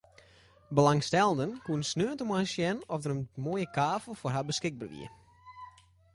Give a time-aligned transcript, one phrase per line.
[0.77, 5.07] Belangstellenden koene sneontemoarn sjen oft der in moaie kavel foar har beskikber wie.